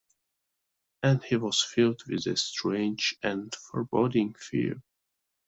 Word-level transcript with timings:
And 1.03 1.23
he 1.23 1.35
was 1.35 1.61
filled 1.61 2.03
with 2.07 2.25
a 2.25 2.35
strange 2.35 3.15
and 3.21 3.53
foreboding 3.53 4.33
fear. 4.33 4.81